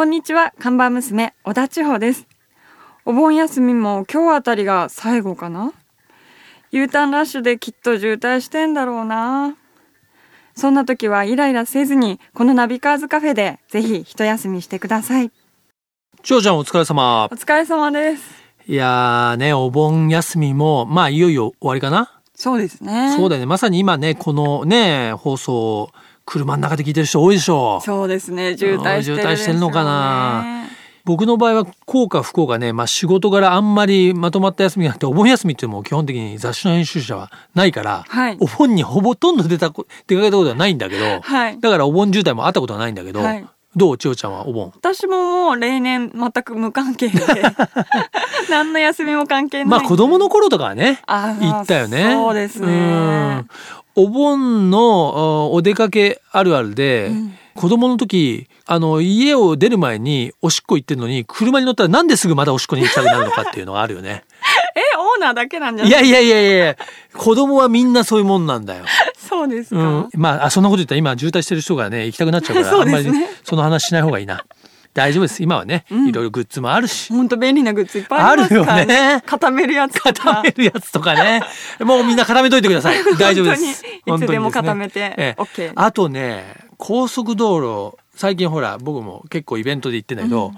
[0.00, 2.26] こんにちは看板娘小田千穂です
[3.04, 5.74] お盆休みも今日あたりが最後かな
[6.70, 9.58] ？U ターンラッシュできっと渋滞してんだろうな
[10.56, 15.30] そんな時はイライラせずにこのナビカーズカフェでぜひ一休みしてください
[16.22, 17.36] ちょうちゃんお疲れ様お。
[17.36, 18.22] 疲れ様です
[18.66, 22.22] いやーね、お盆休みも、まあいよいよ終わりかな？
[22.34, 23.46] そうですねそうだよね。
[23.46, 25.90] まさに今ね、このね、放送、
[26.30, 27.84] 車の中で聞いてる人多いでしょう。
[27.84, 28.56] そうですね。
[28.56, 30.68] 渋滞してる渋滞してるのかな。
[31.04, 38.36] 僕の場合は、こうか不幸かね、まあ仕事柄あんまりまとまった休みがなくて、お盆休みっていうのも基本的に雑誌の編集者はないから、はい。
[38.38, 41.58] お盆にほとんど出たこ、 出かけたことはないんだけど、はい。
[41.58, 43.44] だからお盆渋滞もあったことはないんだけど、はい。
[43.74, 44.72] どう千代ちゃんはお盆？
[44.76, 47.20] 私ももう例年全く無関係で。
[48.50, 52.12] 何の休みも関係ないまあ子供の頃とかはね、行ったよね。
[52.12, 52.66] そうですね。
[52.66, 53.48] うん
[53.94, 57.10] お盆のおお出かけあるあるで、
[57.54, 64.24] 子供の時あの家を出る前におしっこ行ってるのに車に乗ったらなんですぐまたおしっこに行きたくなるのかっていうのがあるよね。
[64.76, 66.06] えオーナーだけなんじゃない？
[66.06, 66.76] いやいやいやいや
[67.16, 68.84] 子供はみんなそういうもんなんだよ。
[69.18, 73.06] そうですか、うん、まああそんなこと言ったら今渋滞してる人がね行きたくなっちゃうから そうあんまり
[73.44, 74.44] その話しない方がいいな。
[74.92, 75.42] 大丈夫です。
[75.42, 77.12] 今はね、いろいろグッズもあるし。
[77.12, 79.22] 本当便利なグッズいっぱいあるよね。
[79.24, 80.12] 固めるやつとか。
[80.12, 81.42] 固めるやつとかね。
[81.80, 82.98] もうみんな固めといてください。
[83.18, 83.84] 大丈夫です。
[83.84, 85.40] いつでも固めてええ。
[85.40, 90.52] OK あとね、高速道路、最近ほら、僕も結構イベントで行ってんだけど、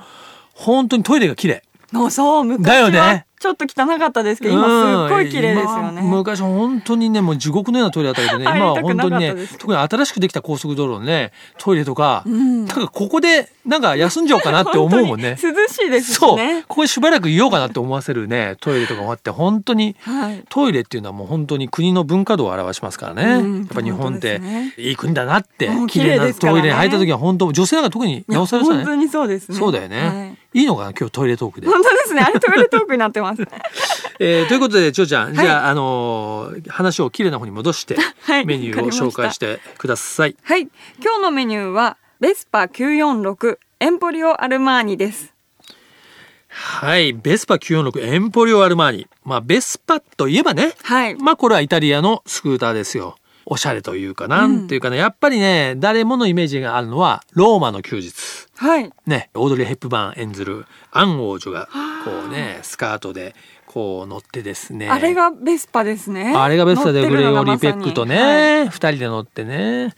[0.54, 1.62] 本当にトイレが綺麗。
[1.92, 2.98] のそう昔だよね。
[2.98, 12.66] はちょっと汚かったですけど今すっごい綺麗ですよね、昔本当にね、もう地獄のようなトイレだったけどね、今は本当にね特に新しくできた高速道路のね、トイレとか、ん。
[12.66, 15.36] なんかここで、なんか休んじゃおうかなって思うもんね。
[15.42, 20.44] 涼しいですしそう、ねここでしばらくいようかなって思わせるね、トイレとかもあって、本当に、はい。
[20.48, 23.42] トイレっていうのはもう本当に国の文化度を表しますからね。
[23.42, 24.74] うんやっぱ日本ってね。
[24.76, 28.84] いい国だなって綺麗なトイレに入った時は本当、女性なんか特にいやなおさらそうだね。
[28.84, 29.58] 本当にそうですね。
[29.58, 30.60] そうだよね、はい。
[30.60, 30.62] い。
[30.64, 31.66] いのかな今日トイレトークで。
[31.66, 32.22] 本当ですね。
[32.22, 33.31] あれトイレトークになってます
[34.18, 40.36] えーということで、ちょうちゃん、はいじゃあ、あのー話を綺麗な方に戻して、はいメニューを紹介してください。
[40.42, 40.62] はい
[41.02, 45.32] 今日のメニューはベスパ946エンポリオアルマーニです
[46.48, 47.14] はい。
[47.14, 49.06] ベスパ946エンポリオアルマーニ。
[49.24, 53.16] まあ、ベスパといえばね、はいまあこれはイタリアのスクーターですよ。
[53.46, 54.66] おしゃれというかなん。
[54.68, 58.12] ていうかね、やっぱりね誰ものイメージがあるのはローマの休日。
[58.56, 58.90] はい。
[59.06, 61.68] ねオードリー・ヘップバーン演ずるアン王女が
[62.04, 63.34] こうねスカートで
[63.66, 64.88] こう乗ってですね。
[64.88, 66.34] あれがベスパですね。
[66.36, 69.94] あれがベスパでグレゴリー・ペックとねは二、人で乗ってね。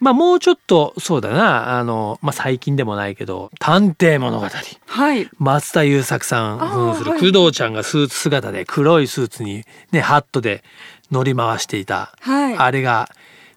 [0.00, 4.46] まあもうちょっとそうだなあの、まあ、最近でもないけど「探偵物語」
[4.86, 5.28] はい。
[5.38, 10.62] 松田優作さん扮する工藤ちゃんがスーツ姿で黒いスーツにねハットで
[11.10, 12.56] 乗り回していた、はい。
[12.56, 13.08] あれが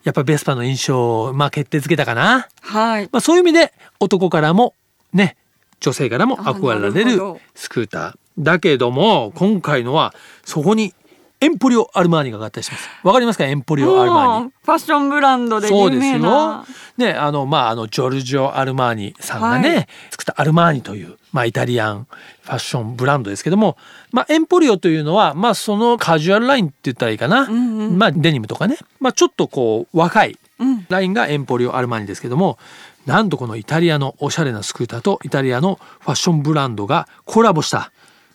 [0.04, 2.48] やっぱベスパの印象をまあ決定づけたかな。
[2.62, 3.10] はい。
[3.12, 4.74] まあ、そういう意味で男からも
[5.14, 5.38] ね
[5.80, 7.20] 女性からもあ憧れられる
[7.56, 10.14] スクーターだけども今回のは
[10.46, 10.94] そこに
[11.44, 13.46] エンポリオ・アルマーニが合体してますわかりますか？
[13.46, 16.66] エンポリオ・アルマーニファッションブランドで有そうですよ名な。
[16.98, 22.06] ね、あの、まあ、あの、ジョルジオ・アルマーニさんがね、はい作ったアルマーニという、まあ、イタリアン
[22.44, 23.76] ファッションブランドですけども、
[24.12, 27.48] まあ、エンポリオというのは、まあ、そのカジュアルラインって言ったらいいかな。
[27.48, 28.78] んうんまあ、デニムとかね。
[29.00, 32.60] まあ、ちょっとこう、若いうんラインがエンポリオ・アルマーニですけども、
[33.08, 37.92] なんとこのイタリアのおしゃれなスクーターとイタリアのファッションブランドがコラボした。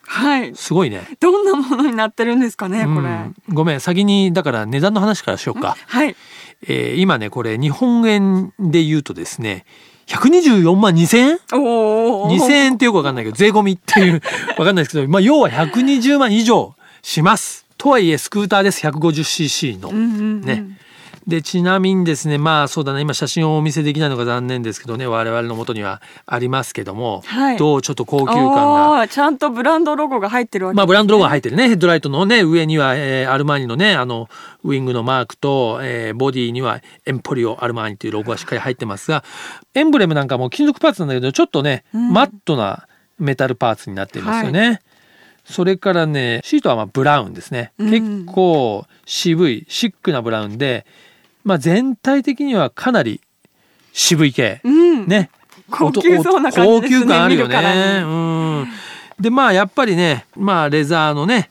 [0.06, 1.06] はいすごいね。
[1.20, 5.76] どんなものになってるんですかねこれ、うんごめん、先に、だから値段の話からしようか。
[5.86, 6.16] はい
[6.62, 9.66] えー今ねこれ日本円で言うとですね
[10.06, 11.38] 124万2000円？
[11.52, 14.22] おお ?2000 円ってよくわかんないけど税込みっていう
[14.56, 17.66] わかんないですけど、まあ、要は120万以上します。
[17.76, 19.92] とはいえスクーターです 150cc の。
[19.92, 20.78] ね。
[21.26, 31.69] でちなみにですねまあそうだな今写真をお見せできないのが残念ですけどね我々の元にはありますけども、はいどうちょっと高級感がちゃんとブランドロゴが入ってるわけまあ、ブランドロゴが入ってるね。
[31.69, 34.28] ヘッドライトのね、上には、えーアルマーニのね、あの、
[34.62, 39.25] ウィングのマークと、えーボディにはエンポリオアルマーニというロゴがしっかり入ってますが、
[39.75, 42.86] エンブレムなんかも金属パーツなんだけど、ちょっとね、マットな
[43.18, 44.80] メタルパーツになっていますよね。
[45.45, 47.72] それからね、シートはまあブラウンですね。
[47.78, 50.84] うん結構渋い、シックなブラウンで、
[51.47, 53.21] まあ全体的にはかなり
[53.93, 54.60] 渋い系。
[54.65, 55.31] うんね。
[55.71, 58.01] 高級そうな感じですね高級感あるよね。
[58.01, 58.07] にう
[58.65, 58.69] ん。
[59.21, 61.51] でまあやっぱりね、まあレザーのね、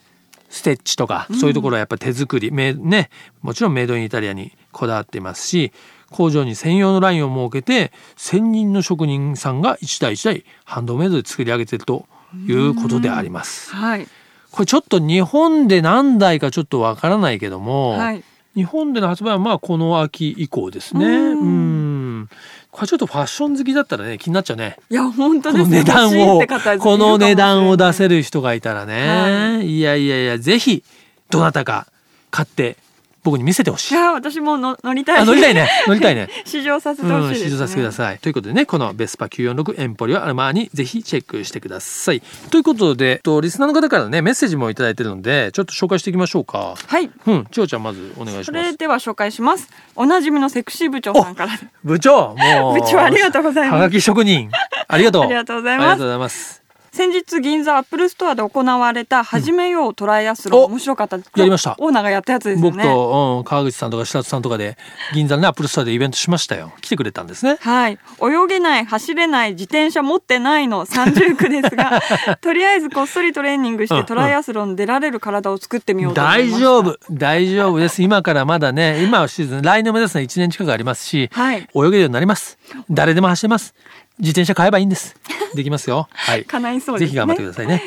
[0.50, 3.10] ステッチとかそういうところはやっぱ手作り、めね、
[3.42, 5.72] もちろんメイドインイタリアにこだわっていますし、
[6.12, 12.06] 工場に専用のラインを設けて、専任の職人さんが一台一台ハンドメイドで作り上げてると
[12.48, 13.74] いうことであります。
[13.74, 14.08] はい
[14.52, 18.24] これちょっと日本で何台かちょっとわからないけども、はい
[18.56, 21.06] 日本での発売はまあこの秋以降ですね。
[21.06, 22.20] ううん。
[22.22, 22.30] ん。
[22.72, 24.78] これちょっとファッション好きだったらね気になっちゃうね。
[24.90, 26.46] いや本当ですこの値段を
[26.80, 30.84] この値段を出せるる人がいたらね、、はいやいやいやぜひ
[31.30, 31.88] どなたか
[32.32, 32.78] 買って
[33.26, 38.20] 僕に見せてほしいいや私もの乗りたいあ乗りたいね乗りたいね 試乗させてうん、ほしいです、ね試乗させてください。
[38.20, 42.22] ということでね、このベスパ946エンポリオアルマーにぜひチェックしてください。
[42.52, 46.76] ということで、とリスナーの方からね、メッセージもいただいてるので、ちょっと紹介していきましょうか。
[46.88, 48.72] はいうん、千代ちゃんまずお願いしそます。
[48.72, 52.74] れでは紹介しますおなじみのセクシー部長さんから 部長、もう。
[52.82, 54.50] 部長ありがとうございますはがき職人。
[54.88, 55.24] ありがとう。
[55.24, 56.65] ありがとうございます
[56.96, 60.66] 先日銀座アップルストアで行われた始めようトライアスロン、お。
[60.68, 61.18] 面白かった。
[61.18, 61.76] ですやりました。
[61.78, 64.78] オーナーがやったやつですよ僕ねと、うん、川口さんとか白津さんとかで
[65.14, 66.72] 銀座のねアップルストアでイベントしましたよ。
[66.80, 67.58] 来てくれたんですね。
[67.60, 68.00] はい。
[68.22, 72.02] 泳げない走れない自転車持ってないの30区ですが
[72.40, 76.58] とりあえずこっそりトレーニングしうんてトライアスロン出られる体を作ってみようと思いました。
[76.58, 76.98] 大丈夫。
[77.12, 78.04] 大丈夫です。
[78.04, 81.68] 今からまだね今はシーズン来年目指すのは1年近くありますし、はい。
[81.76, 82.58] 泳げるようになります。
[82.90, 83.76] 誰でも走れます
[84.20, 85.16] 自転車買えばいいんです
[85.56, 87.82] できますよはい叶いそうですねぜひ頑張ってくださいね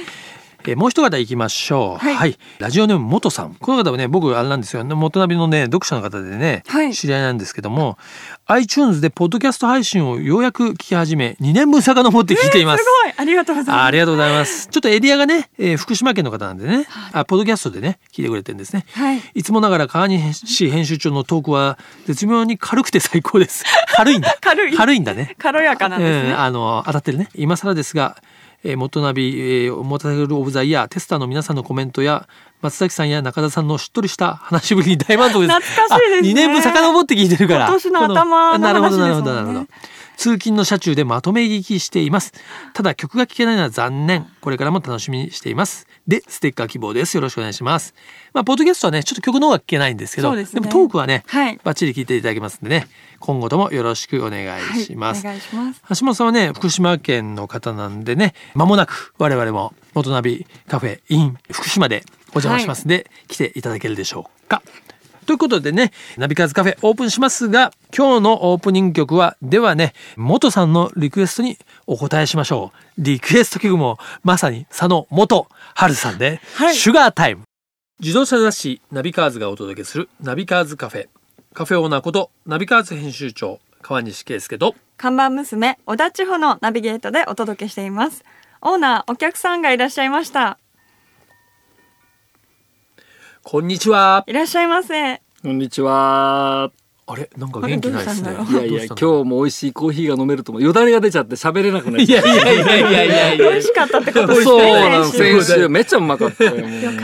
[0.68, 2.06] えーもう一方行きましょう。
[2.06, 3.54] は、はいいラジオネーム元さん。
[3.54, 4.84] この方はね、僕あれなんですよ。
[4.84, 7.96] 元ナビのね、読者の方でね、はい知り合いなんですけども、
[8.46, 12.84] iTunes でポッドキャスト配信をようやく聞き始め、2年分遡って聞いています。
[12.84, 14.68] すごいありがとうございますあありがとうございます。
[14.68, 18.84] ちょっとエリアがね、えー福島県の方なんでね、あ、ポッドキャストでね、聞いてくれてるんですね。
[18.92, 23.64] はいいつもながら川西編集長のトークは絶妙に軽くて最高です。
[23.94, 24.36] 軽いんだ。
[24.42, 25.34] 軽い軽いんだね。
[25.38, 28.16] 軽やかなんですね、うんあの当たってるね今更ですが、
[28.64, 32.28] えー、元ナビ、えー、モタルオブザイヤーテスターの皆さんのコメントや
[32.60, 35.60] 松崎さんや中田さんのしっとりした話しぶりに大満足です。
[35.60, 36.30] 懐かしいですね。
[36.30, 37.66] 2年分遡って聞いてるから。
[37.66, 39.14] 今年の頭の話ですもんね。
[39.14, 39.66] ほどなるほど
[40.16, 42.32] 通勤の車中でまとめ聞きしています。
[42.74, 44.26] ただ曲が聴けないのは残念。
[44.40, 45.86] これからも楽しみにしています。
[46.08, 47.16] でステッカー希望です。
[47.16, 47.94] よろしくお願いします。
[48.32, 50.60] まあポッドキャストはねちょっと曲の方が聴けないんですけどですね。
[50.60, 51.60] もトークはね、はい。
[51.62, 52.88] バッチリ聞いていただけますんでね
[53.20, 54.44] 今後ともよろしくお願
[54.76, 55.82] いします、はい、お願いします。
[56.00, 64.62] 橋本さんはね福島県の方なんでね間もなく我々も元ナビカフェ in 福島でお邪魔しますんで、来ていただけるでしょうか。
[65.26, 73.02] ということでねナビカーズカフェオープンしますが今日のオープニング曲はではね元さんのリクエストにお答えしましょう。
[73.02, 76.74] リクエスト曲もまさに佐野元春さんで、はい。
[76.74, 77.42] シュガータイム
[78.00, 81.08] 自動車雑誌ナビカーズがお届けするナビカーズカフェ
[81.58, 84.76] カフェオーナーことナビカーズ編集長川西圭介と。
[84.96, 88.24] 看板娘小田地方のナビゲートでお届けしています。
[88.62, 90.60] オーナーお客さんがいらっしゃいました。
[93.42, 94.22] こんにちは。
[94.28, 95.20] いらっしゃいませ。
[95.42, 96.70] こんにちは。
[97.10, 97.30] あれ？
[97.36, 100.62] なんか元気ないですねいやいや、今日も美味しいコーヒーが飲めると思う。
[100.62, 106.52] よだれが出ちゃって喋れなくなっいちゃやいやいやいやいやいや美味しかったってことですねそうなの、先週めっちゃうまかったよ。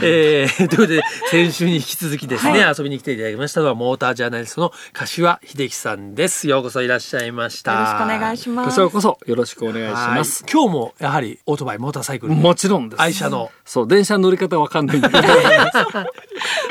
[0.03, 10.45] えー、ということで先週に引き続きですね、は遊びに来ていただきましたのはモータージャーナリストの柏秀樹さんですようこそいらっしゃいましたよろしくお願いしこますちらこそよろしくお願いしはいます。
[10.51, 13.01] 今日もやはりオートバイモーターサイクルもちろんです。
[13.01, 15.09] 愛車のそう、電車の乗り方わかんないんだ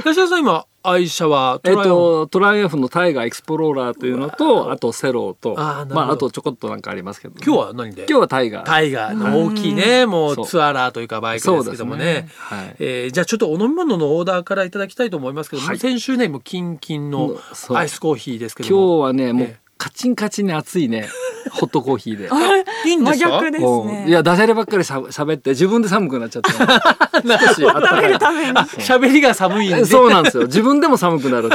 [0.04, 0.14] けど。
[0.14, 8.04] 柏さん今愛車はえっトライアンと、トライアンフのタイガーエクスプローラーというのと、あとセローと、あまあ、あとちょこっとなんかありますけど、今日は何で？
[8.06, 8.66] 今日はタイガー。
[8.66, 9.14] タイガー。
[9.14, 12.04] の大きいね、もうツアラーというかバイクですけどもね。
[12.04, 12.28] ね。
[12.36, 12.76] はい。
[12.80, 15.78] えーじゃあちょっとお飲み物のオーダーからいただきたいと思いますけども、はい。
[15.78, 17.38] 先週ねもうキンキンの
[17.70, 18.98] アイスコーヒーですけども。
[18.98, 21.10] 今日はね、もうええカチンカチンに熱いね、
[21.52, 22.30] ホットコーヒーで。
[22.30, 22.64] あれ？
[22.86, 26.52] いいんですか真逆ですうんねいや、ダジャレばっかりしゃ喋って、自分で寒くなっちゃって。
[26.56, 30.44] 少しあった食かいべるためにあ喋りが寒いんでそうなんですよ。
[30.48, 31.50] 自分でも寒くなる。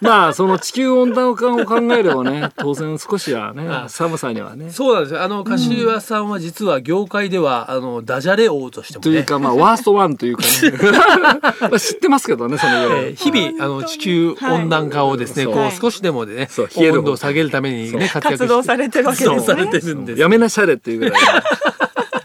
[0.00, 4.70] まあ、その地球温暖化を考えればね、当然少しはね、寒さにはね。
[4.70, 5.22] そうなんですよ。
[5.22, 9.02] あの柏さんは実は業界では、あのダジャレ王としてもね。
[9.02, 10.72] というか、まあ、ワーストワンというかね。
[11.60, 12.72] まあ知ってますけどね、その
[13.16, 19.36] 日々あの地球温暖化をですね、はいこう少しでもでねそう冷える温度を下げるためにね活躍動されてるわけですね。
[19.38, 20.20] そうされてるんです。
[20.20, 21.20] やめなしゃれっていうぐらい。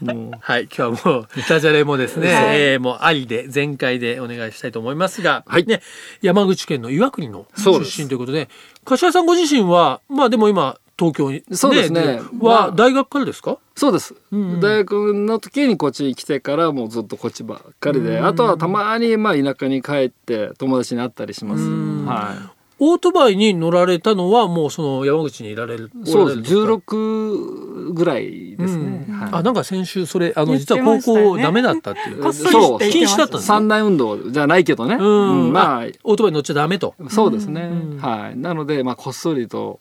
[0.02, 0.38] もう。
[0.40, 5.66] はい今日はもうダジャレもですね、はいえーもうありで全開でお願いしたいと思いますが、はい。
[5.66, 5.82] ね
[6.22, 8.48] 山口県の岩国の出身ということで
[8.84, 12.20] 柏さんご自身はまあでも今東京に、そうですね。
[12.40, 12.66] まあ。
[12.66, 13.56] は大学からですか？
[13.74, 21.62] そうです、ん大学の時にこっちに来てからもうずっとこっちばっかりで、あとはたまにまあ田舎に帰って友達に会ったりします。
[21.62, 22.04] ん。
[22.04, 25.90] はオートバイに乗られたのはもうその山口にいられる。
[26.04, 26.10] い。
[26.10, 26.56] そうです。
[26.56, 29.04] おられるんか？16ぐらいですね。
[29.08, 32.22] うんはいあなんか先週それあの実は高校ダメだったっていう。
[32.22, 34.94] こっそう禁止だったんです三大運動じゃないけどね。
[34.94, 36.94] うん、うんまあオートバイ乗っちゃダメと。
[37.10, 37.62] そうですね。
[37.62, 38.38] うんはい。
[38.38, 39.78] なのでまあこっそりと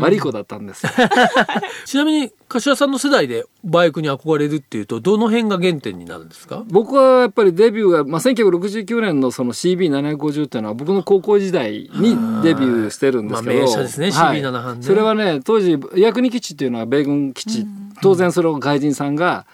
[0.00, 0.84] 悪い子だったんです。
[0.86, 0.92] よ。
[1.86, 6.64] ちなみに柏さんの世代でバイクに憧れるっていうとどの辺が原点になるんですか？
[6.68, 14.10] 僕はやっぱりデビューが、まあ、1969年のその CB750 っていうのは僕の高校時代にデビューしてるんですけど、まあ名車ですね。
[14.10, 14.40] はい。
[14.42, 14.82] CB7 ね。
[14.82, 17.66] それはね当時岩国基地っていうのは米軍基地、
[18.02, 19.46] 当然それを外人さんが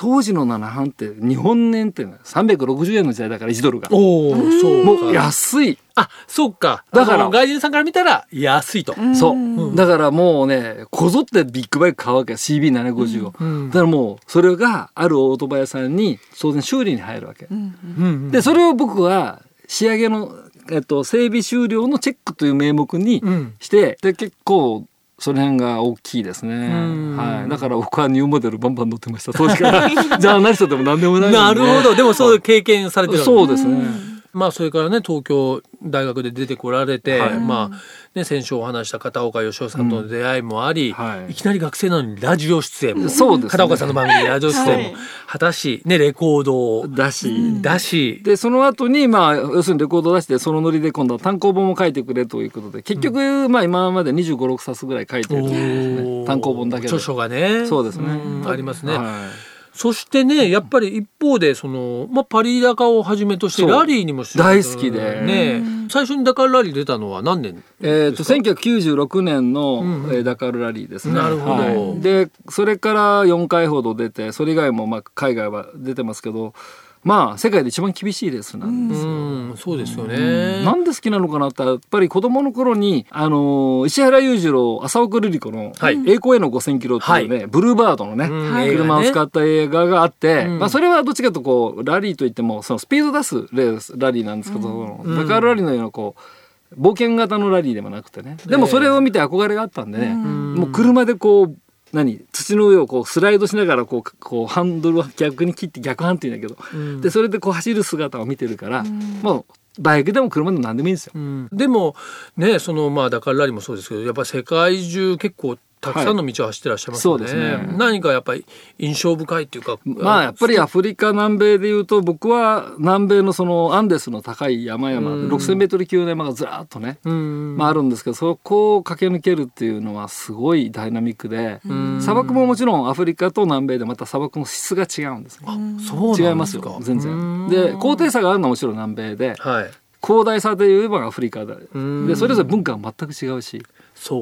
[0.00, 3.88] 当時の7半って日本円って360円の時代だから1ドルが。
[3.92, 5.12] おおそうもうか。
[5.12, 5.78] 安い。
[5.94, 6.86] あそうか。
[6.90, 13.68] だから外人さんから見たら安いと、そう、だからもうねこぞってビッグバイク買うわけ CB750 を、うん。
[13.68, 18.30] だからもうそれがあるオートバイ屋さんに当然修理に入るわけ、うんうん。
[18.30, 20.34] でそれを僕は仕上げの、
[20.70, 23.54] えっと、整備終了のチェックという名目にうん。
[23.60, 24.86] して、で結構
[25.20, 27.14] その辺が大きいですね、ん。
[27.14, 29.34] はい、だから僕はニューモデルバンバン乗ってました。
[29.34, 29.88] 当時から。
[29.90, 31.94] ジャーナリストでも何でもないのなでるほど。
[31.94, 33.84] でもそういう経験されてるそうですね、
[34.32, 37.40] まあそれからね東京大学で出てこられて、はい。
[37.40, 37.80] まあ
[38.14, 41.32] ね先週お話した片岡義雄さんとの出会いもあり、はい。
[41.32, 43.50] いきなり学生なのにラジオ出演も、そうですね。
[43.50, 44.94] 片岡さんの番組でラジオ出演もはい。
[45.26, 46.88] 果たし、ねレコードを。
[46.88, 56.24] だし、出し、でその後にまあ要するにレコードを出してそのノリで今度は単行本も書いてくれということで結局、まあ今まで2 5 6冊ぐらい書いてると思うね。
[56.26, 56.88] 単行本だけで。
[56.88, 57.66] 著書がね。
[57.66, 58.06] そうですね。
[58.06, 65.20] んありますね、はいそしてねやっぱり一方でその、まあ、パリダカをはじめとしてラリーにも出大好きで。
[65.22, 71.14] ね最初にダカールラリー出たのは何年えー、と1996年の、うえーダカールラリーですね。
[71.14, 71.52] なるほど。
[71.54, 72.00] はい。
[72.00, 76.54] でそれから4回ほど出てそれ以外もまあ海外は出てますけど
[77.02, 79.08] まあ世界で一番厳しいレースなんですよ。
[79.08, 79.12] う
[79.52, 88.52] んそうですよね、なんで好きなのかなってやっぱり子供の頃に、あのー石原裕次郎浅岡瑠璃子のはい「栄光への5000キロ」っていうね、ブルーバードのね、うん。
[88.52, 88.68] はい。
[88.68, 90.58] 車を使った映画があって、うん。
[90.58, 94.68] まあ、それはどっちかというとこうラリーといってもそのスピード出すレースラリーなんですけど、
[95.02, 95.16] うん。
[95.16, 98.36] ダカールラリーのようなこう冒険型のラリーでもなくてね。
[98.46, 100.54] でもそれを見て憧れがあったんでね、ん。
[100.54, 101.56] もう車でこう
[101.92, 107.00] 何土の上をこうスライドしながらこうこうハンドルを逆に切って逆ハンって言うんだけど、うん。
[107.00, 108.84] でそれでこう走る姿を見てるから、
[109.22, 109.46] も
[109.78, 111.12] うバイクでも車でも何でもいいんですよ。
[111.14, 111.48] うん。
[111.52, 111.96] でも
[112.36, 117.32] ねそのまあダカールラリーもそうですけどやっぱり世界中結構たくさんの道を走ってらっしゃいますよね,、はい。
[117.32, 117.76] そうですね。
[117.78, 118.44] 何かやっぱり
[118.78, 125.28] 印象深いっていうかまあやっぱりアフリカ南米でいうと僕は南米のそのアンデスの高い山々うん。
[125.28, 127.56] 6,000メートル級の山がずらっとね、うん。
[127.56, 131.98] まあ、あるんですけどそこを駆け抜けるっていうのはすごいダイナミックでうん。
[132.00, 135.48] 砂漠ももちろんアフリカと南米でまた砂漠の質が違うんですね。
[135.88, 137.48] そう違いますよ全うん。
[137.48, 137.72] 然。
[137.72, 139.70] で高低差があるのはもちろん南米ではい。
[140.02, 142.06] 広大さで言えばアフリカでうん。
[142.06, 143.62] でそれぞれ文化は全く違うし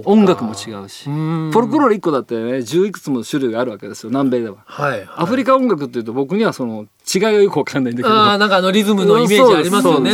[0.04, 1.08] 音楽も違うし。
[1.08, 1.50] うん。
[1.52, 2.62] フォルクロール1個だってね。
[2.62, 4.10] 十いくつも種類があるわけですよ。
[4.10, 4.56] 南米では。
[4.64, 8.14] はい、はい、アフリカ音楽っていうと僕にはその違いがよくわかんないんだけど。
[8.14, 10.12] ああなんかあのリズムのイメージありますよね。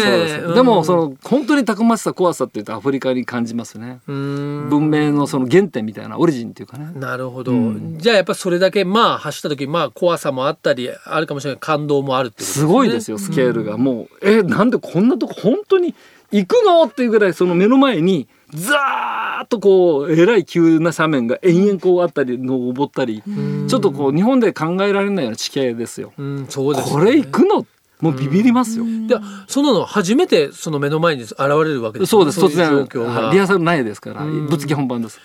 [0.55, 4.01] でもその本当にたくましさ怖さっていうとアフリカに感じますね。
[4.07, 4.69] うん。
[4.69, 6.93] 文明のその原点みたいなオリジンっていうかね。
[6.95, 7.99] なるほど、うん。
[7.99, 12.73] じゃあやっぱそれだけまあ走った時まあ怖さもあったりあるかもしれない感動もあるってことですすね。
[12.73, 13.79] ごいですよスケールが。
[13.79, 15.95] もうえなんでこんなとこ本当に
[16.31, 16.85] 行くの？
[16.85, 23.69] っていうぐらいその目の前にザーッとこうえらい急な斜面が延々こうあったり登ったりうん。
[23.69, 26.13] ちょっとこう日本で考えられないような地形ですよ。
[26.19, 26.93] うんそうですね。
[26.93, 27.67] これ行くの？
[28.01, 28.85] もうビビりますよ。
[29.07, 34.47] でそんなの初めてその目の前に現れるわけですそうです突然リハーサルないですからうん。
[34.49, 35.21] ぶつけ本番です。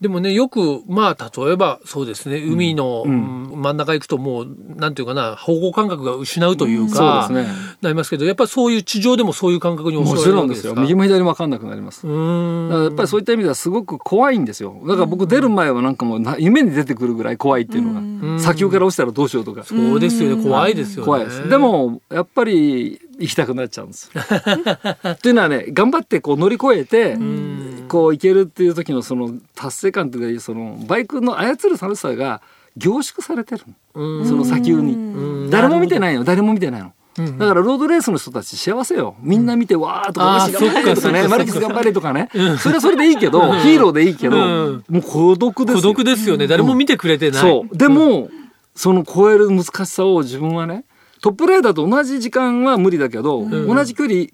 [0.00, 7.48] でもねよくまあ例えばそうですね海の、真ん中行くともうなんていうかな方向感覚が失うというそうか、ですね。
[7.82, 10.70] なりますけどやっぱりそういう地上でもそういう感覚に襲もわれるちろんですよ。
[10.70, 12.06] わけですか右も左も分かんなくなります。
[12.06, 14.80] やっぱりそういった意味ではすごく怖いんですよ。
[14.86, 18.40] だから僕出る前はなんかもうな夢に出てくるぐらい怖いっていうのが、うん。
[18.40, 20.42] 砂丘から落ちたらどうしようとか、そうですよね。
[20.42, 21.06] 怖いですよね。
[21.06, 21.48] 怖いです。
[21.48, 24.10] でもやっぱり行きたくなっちゃうんです。
[24.14, 27.86] っていうのはね頑張ってこう乗り越えて、ん。
[27.88, 32.42] こう行けるっていう時のその達成感というかそのバイクの操る楽しさが
[32.76, 34.92] 凝縮されてるその砂丘に。
[34.94, 35.50] うん。
[35.50, 36.92] 誰も見てないの誰も見てないの。
[37.18, 37.38] うん。
[37.38, 39.16] だからロードレースの人たち幸せよ。
[39.20, 42.28] みんな見て、わーとかあー私頑張れとかねマルキス頑張れとかね。
[42.58, 44.84] それはそれでいいけど、ヒーローでいいけど、うん。
[44.88, 45.80] もう孤独ですよ。
[45.80, 46.46] 孤独ですよね。
[46.46, 47.76] 誰も見てくれてない、そう。
[47.76, 48.30] でも、
[48.74, 50.84] その超える難しさを自分はね
[51.20, 53.66] トップライダーと同じ時間は無理だけど、ん。
[53.66, 54.26] 同じ距離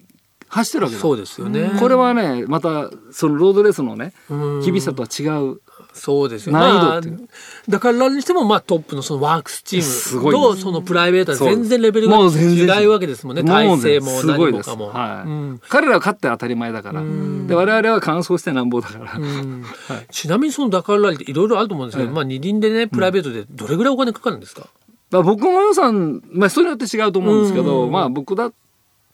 [0.47, 1.01] 走ってるわけだ。
[1.01, 1.71] そうですよね。
[1.79, 4.61] これはねまたそのロードレースのねうん。
[4.61, 5.61] 厳しさとは違う。
[5.93, 6.53] そうですよ。
[6.53, 7.27] 難易度まあ
[7.69, 13.43] だからにしてもまあトップのそのワークスチすームとそのプライベートは全然レベルが違うわけですもんね。
[13.43, 15.29] 体ね勢も何もかも、はい。
[15.29, 15.61] うん。
[15.69, 17.01] 彼らは勝って当たり前だから。
[17.01, 17.47] ん。
[17.47, 19.63] で我々は完走してなんぼだから、うん。
[19.87, 20.05] はい。
[20.11, 22.13] ちなみにそのダカールラリーっていろいろあると思うんですけど、ええ。
[22.13, 24.67] まあ二輪でねプライベートでどれぐらいお金かかるんですか、
[25.15, 28.53] まあ、僕の予算、まあ、人によって違うと思うんですけど、うんまあ僕だっ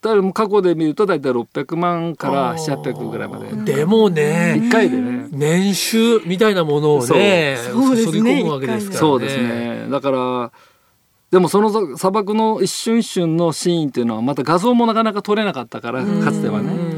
[0.01, 3.75] だからもう過去で見ると大体600万から700800ぐらいまで。
[3.75, 5.27] でもね1回でね。
[5.31, 7.84] 年収みたいなものをねそう。
[7.84, 8.13] そうですね。
[8.13, 9.00] 注ぎ込むわけですからね。
[9.00, 9.88] そうですね。
[9.91, 10.51] だから
[11.29, 16.74] でもその砂漠の一瞬一瞬のシーンっていうのはまた画像もなかなか撮れなかったからかつてはうね。
[16.74, 16.90] ん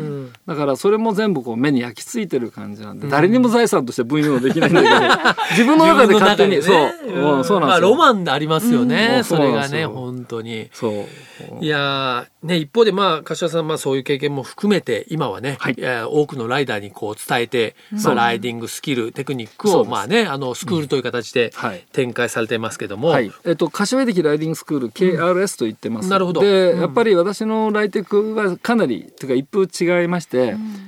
[0.46, 4.96] だからそれも全部こう目に焼き付いてる感じなんで誰にも財産として分用できないんだけど
[5.52, 7.90] 自分の中で勝手に自分の中そう、うんそうなんまあですよ。
[7.92, 10.70] ロマンありますよね、うんそれがね本当に。
[10.74, 11.64] そう。
[11.64, 15.76] いやーね一方でまあ柏さんまあそういう経験も含めて今はね、はい。
[16.06, 21.84] 多くのライダーにこう伝えて、まあ、ライディングスキルテクニックをまあねあのスクールという形ではい。
[21.92, 26.42] 展開されてますけども、はい、えっと柏崎ライディングスクール KRS と言ってます、なるほど。
[26.42, 26.82] で、うん。
[26.82, 30.33] やっぱり私のライテクはかなりというか一風違いまして、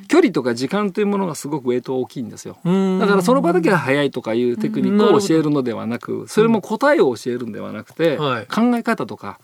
[0.07, 2.57] 距離とか時間というものがすごくウェイト大きいんですよ。
[2.63, 2.99] うん。
[2.99, 8.47] だからその場だけが速いとかいうテクニックを教えるのではなくそれも答えを教えるんではなくて、はい。
[8.47, 9.39] 考え方とか。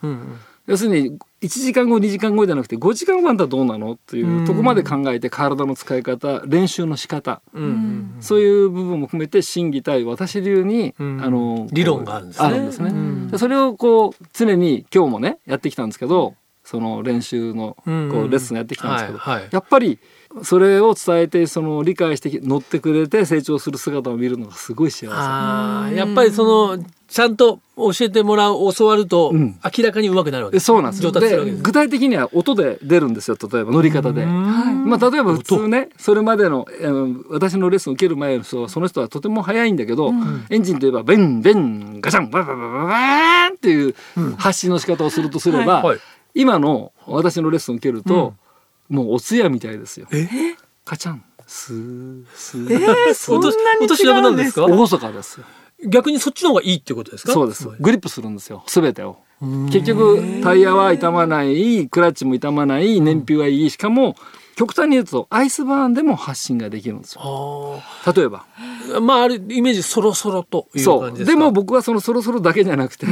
[0.66, 7.42] 要するに1時間後2時間後じゃなくて5時間後あんたらどうなのっていうとこまで考えて体の使い方練習の仕方。
[7.52, 7.60] う
[8.20, 11.20] そういう部分も含めて心技体私流に、うん。
[11.22, 12.46] あの理論があるんですね。
[12.46, 12.90] あるんですね。
[12.90, 13.28] うん。
[13.28, 18.10] でそれをこう常に今日もねやってきたんですけどその練習のこうん。
[18.10, 19.18] うレッスンやってきたんですけど、
[19.50, 19.98] やっぱり
[20.42, 25.96] それを伝えてその理解して乗ってくれて成長する姿を見るのがすごい幸せ。
[25.96, 29.58] やっぱりそのちゃんと教えてもらう教わるとうん。
[29.62, 31.12] 明らかに上手くなるわけでそうなんですよ。
[31.12, 34.24] で具体的には音で出るんですよ例えば乗り方で。
[34.24, 40.12] まあ、例えば普通ねそれまでの、えー私のレッスンを受ける前の人はその人はとても速いんだけど、
[40.48, 43.94] エンジンといえばベンベンガチャンバババババーンっていう
[44.36, 45.98] 発信の仕方をするとすれば、はい
[46.34, 48.34] 今の私のレッスンを受けると、
[48.88, 50.06] もうお通夜みたいですよ。
[50.84, 54.66] カチャンスースー、えー、そんなに違うんですか？
[54.66, 55.46] 厳かですよ。
[55.86, 57.32] 逆にそっちの方がいいってことですか？
[57.32, 57.68] そうです。
[57.80, 58.62] グリップするんですよ。
[58.66, 59.18] すべてを。
[59.40, 63.70] 結局タイヤは傷まない、クラッチも傷まない、燃費はいい。
[63.70, 64.14] しかも
[64.54, 67.80] 極端に言うとアイスバーンでも発信ができるんですよ。
[68.04, 68.46] あ例えば。
[68.96, 71.32] ーまああるイメージそろそろという感じですか？
[71.32, 73.06] でも僕はそのそろそろだけじゃなくて、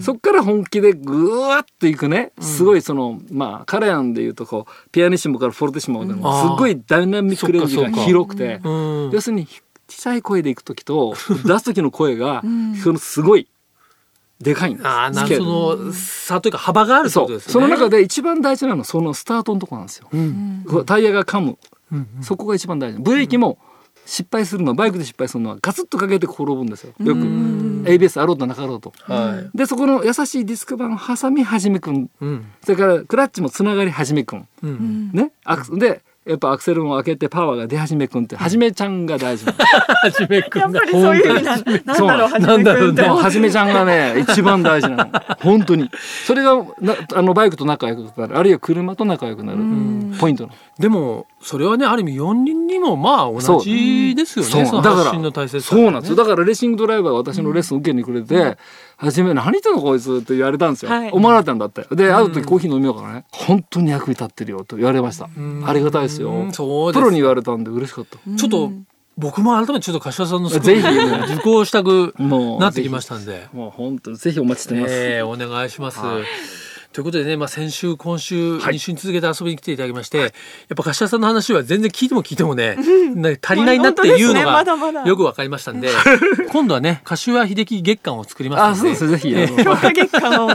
[0.00, 2.32] そっから本気でぐわっといくね。
[2.40, 8.68] すごいその、まあカレアンでいうとこうピアニッシモからフォルティシモまでのあーすっごいダイナミックレンジが広くて、う
[9.08, 9.10] ん。
[9.12, 9.46] 要するに
[9.88, 11.14] 小さい声でいく時と
[11.44, 12.42] 出す時の声が、
[12.82, 13.48] そのすごい
[14.40, 14.86] でかいんです。
[14.88, 17.38] ああなその差というか幅があるそね。
[17.38, 20.08] その中で一番大事なのはそのスタートのとこなんですよ。
[20.12, 20.64] うん。
[20.86, 21.56] タイヤが噛む、
[21.92, 22.08] うん。
[22.20, 22.98] そこが一番大事。
[22.98, 23.58] ブレーキも
[24.06, 26.92] 失敗するのはバイクで失敗するのはガツッとかけて転ぶんですよ。
[27.00, 27.20] よく。
[27.20, 28.92] ABS あろうとなかろうと。
[29.02, 31.96] はでそこの優しいディスク板を挟みはじめくん。
[31.96, 32.46] いうん。
[32.62, 34.48] それからクラッチもつながりはじめくん。
[34.62, 35.10] うん。
[35.12, 35.32] ね。
[35.44, 39.58] アクでやっぱアクセルも開けてパワーが出はじめくんってはじめちゃんが大事なの。
[39.60, 43.02] はじめくんやっぱりそういう意味なんだろう、はじなんだろうめくんって。
[43.02, 43.22] もう。
[43.22, 45.10] はじめちゃんがね一番大事なの。
[45.40, 45.90] 本当に。
[46.26, 48.38] それがなあのバイクと仲良くなる。
[48.38, 49.58] あるいは車と仲良くなる。
[50.18, 50.54] ポイントなの。
[50.78, 54.66] でもそれはねある意味四輪にもまあ同じですよね。
[54.66, 56.16] そうだからその発信の大切さそうなんですよ。
[56.16, 58.56] だからレーシングドライバーが私のレッスン受けにくれて
[58.96, 61.10] 「初め何言ってんのこいつ」って言われたんですよ、はい。
[61.10, 61.86] 思われたんだって。
[61.94, 63.26] で会う時コーヒー飲みようからね。
[63.30, 65.28] 本当に役に立ってるよと言われました。
[65.66, 66.30] ありがたいですよ。
[66.30, 68.18] うんそうプロに言われたんで嬉しかった。
[68.36, 68.72] ちょっと
[69.18, 71.34] 僕も改めてちょっと柏さんのスクぜひールね。
[71.34, 73.48] 受講したくなってきましたんで。
[73.52, 76.00] もう本当にぜひお待ちしてます、ええお願いします。
[76.00, 76.22] はい
[76.94, 78.76] ということでね、まあ、先週今週はい。
[78.76, 80.30] 2週に続けて遊びに来ていただきまして、やっ
[80.76, 82.76] ぱ柏さんの話は全然聞いても聞いてもね、
[83.16, 85.88] ね足りないなっていうのがよくわかりましたんで
[86.52, 88.94] 今度はね柏秀樹月間を作りまあすので。
[88.94, 90.48] そうですぜひ強化月間を。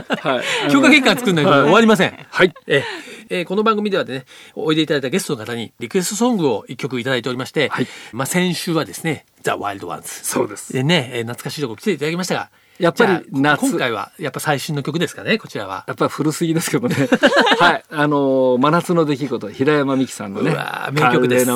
[0.66, 0.70] い。
[0.70, 1.60] 強化月間作るのにはい。
[1.60, 2.26] 終わりません。
[2.30, 2.54] はい。
[2.66, 2.84] え
[3.28, 3.42] え。
[3.42, 4.24] ーこの番組ではね、
[4.54, 7.86] おいでいただいたゲストの方にリクエストソングを一曲いただいておりまして、はい。
[8.12, 10.08] まあ先週はですね、ザ・ワイルド・ワンズ。
[10.08, 10.72] そうです。
[10.72, 12.48] でね、えー懐かしいとこ来ていただきましたが、
[12.80, 13.60] やっぱり夏。
[13.70, 15.84] 今回はやっぱ最新の曲ですかね、こちらは。
[15.86, 16.96] やっぱり古すぎですけどね。
[17.60, 17.84] はい。
[17.90, 21.50] あの真夏の出来事平山美樹さんのねうわー名曲です。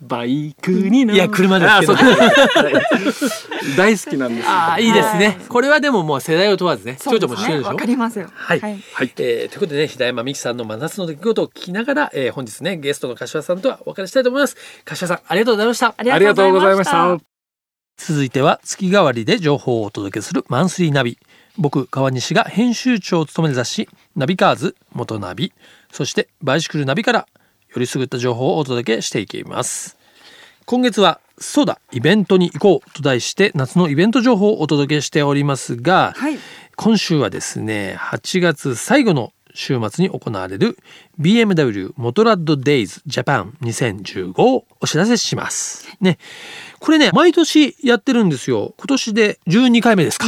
[0.00, 1.16] バイクに乗る。
[1.16, 1.94] いや車ですけど。
[3.76, 4.50] 大好きなんですよ。
[4.52, 5.40] ああ、いいですね。
[5.48, 7.70] これはでももう世代を問わずね、ちょいちょいも知ってるでしょ？
[7.70, 8.28] わかりますよ。
[8.32, 8.80] はい、はい。
[9.18, 14.56] えーということでね、平山美樹さんの真夏の出来事を聞きながら、えー本日ね、ゲストの柏さんとはお別れしたいと思います。
[14.84, 15.94] 柏さん、ありがとうございました。
[15.96, 17.27] ありがとうございました
[17.98, 21.18] 続いては月替わりで情報をお届けするマンスリーナビ。
[21.58, 25.52] 僕川西が編集長を務める雑誌ナビカーズ元ナビ。
[25.92, 27.26] そしてバイシクルナビからよ
[27.76, 29.98] りすぐった情報をお届けしていきます。
[30.64, 36.38] 今月はそうだイベントに行こうと題して夏のイベント情報をお届けしておりますが、はい。
[36.76, 40.78] 今週はですね8月最後の週末に行われる
[41.18, 45.88] BMW モトラッドデイズジャパン2015をお知らせします。
[46.00, 46.18] ね、
[46.78, 48.74] これね毎年やってるんですよ。
[48.78, 50.26] 今年で12回目ですか。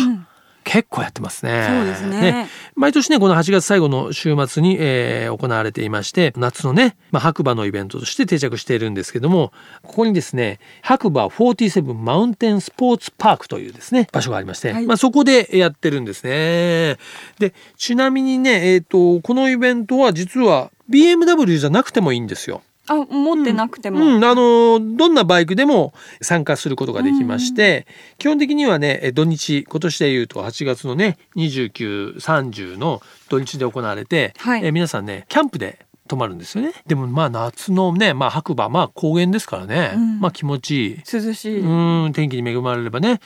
[0.64, 1.66] 結構やってますね。
[1.68, 16.98] そうですね毎年ねこの8月最後の週末に、えー行われていまして夏のね、まあ、白馬のイベントとして定着しているんですけどもここにですね白馬47マウンテンスポーツパークというですね場所がありまして、はいまあ、そこでやってるんですね。
[17.38, 22.62] でちなみにね、えー、とこのイベントは実は BMW じゃなくてもいいんですよ。
[22.90, 27.86] あ持ってなくても、うん、あのどんなバイクでも参加することができまして、
[28.18, 34.64] 基本的にはねえ土日今年でいうと8月のね2930の土日で行われて、はい。
[34.64, 36.72] え皆さんねキャンプで泊まるんですよね。
[36.86, 40.20] でもまあ夏のね、まあ、白馬まあ高原ですからね、うん。
[40.20, 41.02] まあ気持ちいい。
[41.12, 43.20] 涼しい、うん天気に恵まれればね。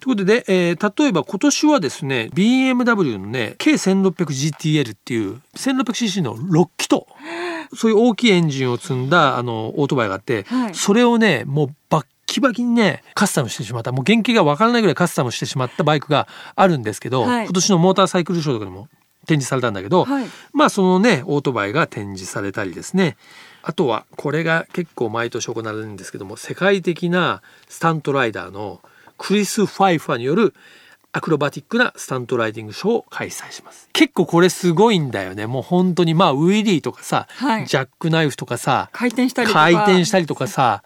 [0.00, 7.00] ということで、えー例えば今年はですね BMW のね K1600GTL っていう 1600cc の6気筒
[7.76, 10.74] そういう大きいエンジンを積んだあのオートバイがあって、はい。
[10.74, 13.92] それをねもうバッキバキにねカスタムしてしまった。
[13.92, 16.26] もう原型がわからないぐらいカスタムしてしまったバイクが
[16.56, 17.44] あるんですけど、はい。
[17.44, 18.88] 今年のモーターサイクルショーとかでも
[19.30, 20.26] 展示されたんだけど、はい。
[20.52, 23.16] まあそのねオートバイが展示されたりですね。
[23.62, 28.80] あとはこれが結構毎年行われるんですけども世界的なスタントライダーの
[29.18, 30.54] クリス・ファイファーによる
[31.12, 33.88] アクロバティックなスタントライディングショーを開催します。
[33.92, 35.46] 結構これすごいんだよね。
[35.46, 37.66] もう本当にまあウィリーとかさ、はい。
[37.66, 39.60] ジャックナイフとかさ回転したりとか。
[39.60, 40.82] 回転したりとかさ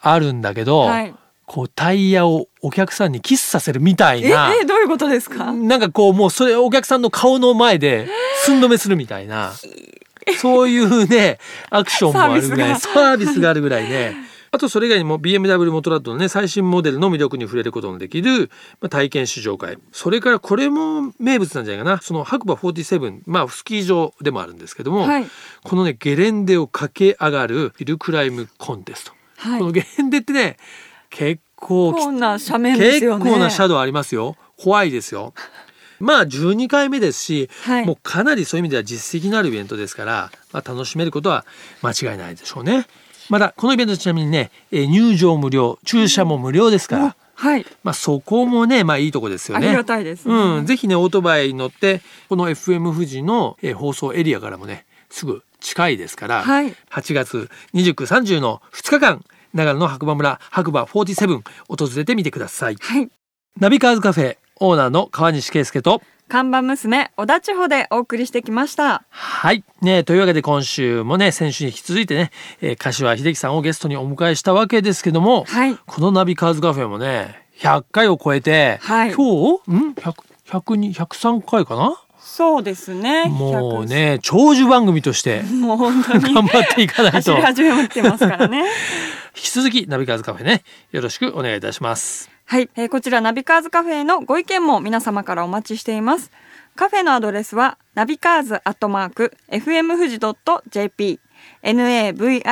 [0.00, 1.14] あるんだけど、はい
[1.46, 4.54] こうタイヤをお客さんにキスさせるみたいえな。
[4.54, 5.52] えどういうことですか？
[5.52, 8.08] なんかこうもうそれお客さんの顔の前で
[8.44, 9.52] 寸止めするみたいな。
[10.38, 14.14] そういうねアクションもあるぐらいササービスがあるぐらいね。
[14.54, 18.50] あとそれ以外にも BMW モトラッドのね最新モデルの魅力に触れることのできる、
[18.82, 19.78] まあ、体験試乗会。
[19.92, 22.00] それからこれも名物なんじゃないかな。
[22.02, 25.26] その白馬47まあスキー場でもあるんですけども、はい。
[25.64, 29.58] このねゲレンデを駆け上がるヒルクライムコンテスト、はい。
[29.58, 30.58] このゲレンデってね
[31.12, 33.30] 結構な斜面です結よね。
[33.30, 34.36] 構なシャドウありますよ。
[34.56, 35.34] 怖いですよ。
[36.00, 37.86] まあ12回目ですし、はい。
[37.86, 41.44] もうかなりそういう意味では実績のあるイベントですから、まあ、楽しめることは
[41.82, 42.86] 間違いないでしょうね。
[43.28, 47.66] またこのイベントちなみにねえー入場無料駐車も無料ですから、はい。
[47.84, 49.68] まあ、そこもねまあいいとこですよね。
[49.68, 50.34] ありがたいですね。
[50.34, 56.74] うん、ぜひねオートバイに乗ってこの FM 富士の、えー放送エリアからもねすぐ近いですから、はい。
[56.90, 62.76] 8月2930の2日間長野の白馬村白馬47訪れてみてください。
[62.80, 63.08] はい。
[63.60, 69.02] ナビカーズカフェオーナーの川西圭介と看板娘小田地方でお送りしてきました。
[69.10, 69.62] はい。
[69.82, 72.30] ね、というわけで今週もね、先週に引き続いてね、
[72.62, 75.76] えー柏秀樹さんをゲストにお迎えしたわけですけども、はい。
[75.86, 79.12] このナビカーズカフェもね、100回を超えて、はい。
[79.12, 80.14] 今日、ん ?100、
[80.48, 81.94] 102 103回かな？
[82.18, 83.26] そうですね。
[83.26, 87.34] もうね、長寿番組として100もう本当に頑張っていかないと。
[87.34, 88.64] 走り始めてますからね
[89.34, 92.30] 引き続きナビカーズカフェね、よろしくお願いいたします。
[92.44, 96.30] はい、えーこちらナビカーズカフェへのご意見も皆様からお待ちしています。
[96.76, 100.18] カフェのアドレスはナビカーズアットマーク FM 富士
[100.70, 101.20] .jp
[101.62, 102.42] navicars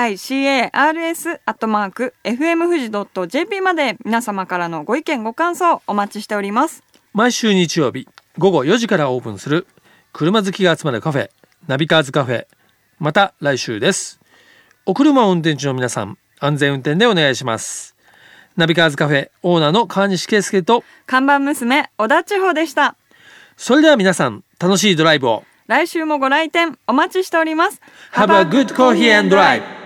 [1.45, 2.90] アットマーク FM 富士
[3.29, 6.83] .jp まで皆様からのご意見ご感想お待ちしております。
[7.12, 9.66] 毎週日曜日午後4時からオープンする
[10.12, 11.31] 車好きが集まるカフェ
[11.66, 12.47] ナビカーズカフェ。
[12.99, 14.21] また来週です。
[14.87, 17.94] お車を運転中の皆さん安全運転でお願いします。
[18.57, 22.96] ナビカーズカフェオーナーの川西圭介と看板娘小田千穂でした。
[23.57, 25.44] それでは皆さん楽しいドライブを。
[25.66, 27.81] 来週もご来店お待ちしております。
[28.12, 29.80] Have a good coffee and drive